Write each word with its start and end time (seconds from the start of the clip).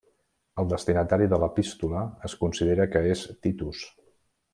El 0.61 0.69
destinatari 0.69 1.27
de 1.33 1.39
l'epístola 1.43 2.01
es 2.29 2.35
considera 2.45 2.89
que 2.95 3.03
és 3.11 3.23
Titus. 3.47 3.83